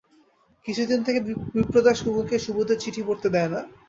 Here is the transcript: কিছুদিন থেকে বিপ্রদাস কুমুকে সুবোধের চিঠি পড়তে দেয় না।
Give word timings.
কিছুদিন 0.65 0.99
থেকে 1.03 1.19
বিপ্রদাস 1.55 1.97
কুমুকে 2.03 2.37
সুবোধের 2.45 2.81
চিঠি 2.83 3.01
পড়তে 3.07 3.27
দেয় 3.35 3.49
না। 3.53 3.59